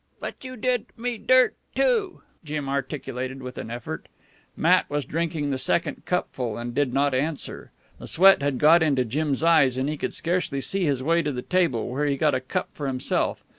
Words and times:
"But 0.19 0.43
you 0.43 0.57
did 0.57 0.87
me 0.97 1.19
dirt, 1.19 1.53
too," 1.75 2.23
Jim 2.43 2.67
articulated 2.67 3.43
with 3.43 3.59
an 3.59 3.69
effort. 3.69 4.07
Matt 4.57 4.89
was 4.89 5.05
drinking 5.05 5.51
the 5.51 5.59
second 5.59 6.05
cupful, 6.07 6.57
and 6.57 6.73
did 6.73 6.91
not 6.91 7.13
answer. 7.13 7.69
The 7.99 8.07
sweat 8.07 8.41
had 8.41 8.57
got 8.57 8.81
into 8.81 9.05
Jim's 9.05 9.43
eyes, 9.43 9.77
and 9.77 9.87
he 9.87 9.97
could 9.97 10.15
scarcely 10.15 10.59
see 10.59 10.85
his 10.85 11.03
way 11.03 11.21
to 11.21 11.31
the 11.31 11.43
table, 11.43 11.87
where 11.87 12.07
he 12.07 12.17
got 12.17 12.33
a 12.33 12.41
cup 12.41 12.69
for 12.73 12.87
himself. 12.87 13.43